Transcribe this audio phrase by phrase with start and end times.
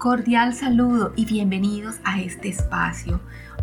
[0.00, 3.20] Cordial saludo y bienvenidos a este espacio.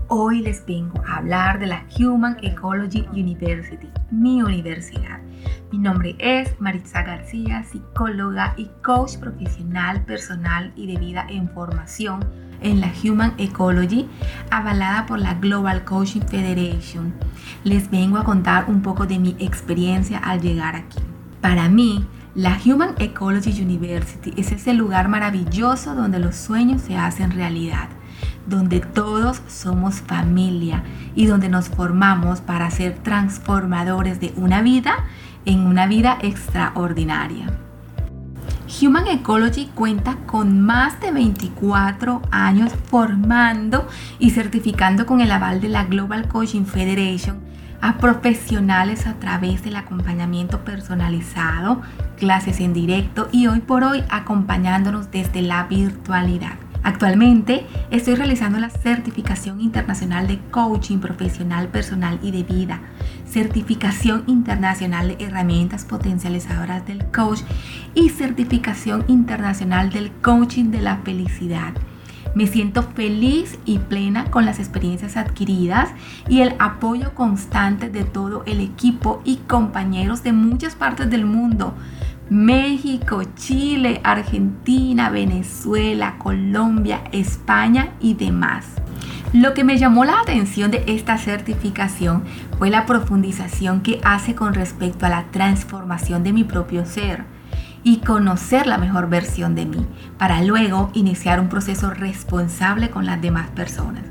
[0.07, 5.19] Hoy les vengo a hablar de la Human Ecology University, mi universidad.
[5.71, 12.23] Mi nombre es Maritza García, psicóloga y coach profesional, personal y de vida en formación
[12.61, 14.07] en la Human Ecology,
[14.51, 17.15] avalada por la Global Coaching Federation.
[17.63, 20.99] Les vengo a contar un poco de mi experiencia al llegar aquí.
[21.41, 22.05] Para mí,
[22.37, 27.89] la Human Ecology University es ese lugar maravilloso donde los sueños se hacen realidad,
[28.45, 30.83] donde todos somos familia
[31.15, 35.07] y donde nos formamos para ser transformadores de una vida
[35.45, 37.47] en una vida extraordinaria.
[38.83, 43.87] Human Ecology cuenta con más de 24 años formando
[44.19, 47.47] y certificando con el aval de la Global Coaching Federation
[47.81, 51.81] a profesionales a través del acompañamiento personalizado,
[52.17, 56.55] clases en directo y hoy por hoy acompañándonos desde la virtualidad.
[56.83, 62.79] Actualmente estoy realizando la certificación internacional de coaching profesional, personal y de vida,
[63.29, 67.41] certificación internacional de herramientas potencializadoras del coach
[67.93, 71.73] y certificación internacional del coaching de la felicidad.
[72.37, 75.89] Me siento feliz y plena con las experiencias adquiridas
[76.29, 81.73] y el apoyo constante de todo el equipo y compañeros de muchas partes del mundo.
[82.29, 88.67] México, Chile, Argentina, Venezuela, Colombia, España y demás.
[89.33, 92.23] Lo que me llamó la atención de esta certificación
[92.59, 97.36] fue la profundización que hace con respecto a la transformación de mi propio ser
[97.87, 103.21] y conocer la mejor versión de mí, para luego iniciar un proceso responsable con las
[103.21, 104.03] demás personas.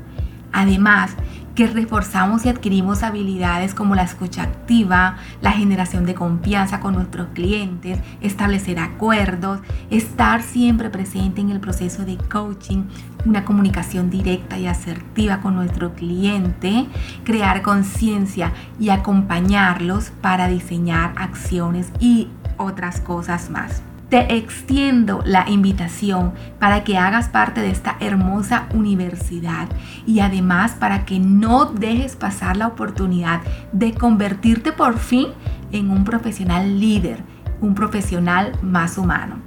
[0.51, 1.15] Además,
[1.53, 7.29] que reforzamos y adquirimos habilidades como la escucha activa, la generación de confianza con nuestros
[7.33, 9.59] clientes, establecer acuerdos,
[9.91, 12.83] estar siempre presente en el proceso de coaching,
[13.25, 16.87] una comunicación directa y asertiva con nuestro cliente,
[17.23, 23.81] crear conciencia y acompañarlos para diseñar acciones y otras cosas más.
[24.09, 29.67] Te extiendo la invitación para que hagas parte de esta hermosa universidad
[30.05, 33.41] y además para que no dejes pasar la oportunidad
[33.73, 35.27] de convertirte por fin
[35.73, 37.19] en un profesional líder,
[37.59, 39.41] un profesional más humano.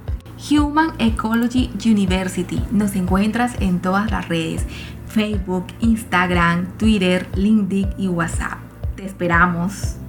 [0.49, 2.61] Human Ecology University.
[2.71, 4.65] Nos encuentras en todas las redes,
[5.07, 8.57] Facebook, Instagram, Twitter, LinkedIn y WhatsApp.
[8.95, 10.00] Te esperamos.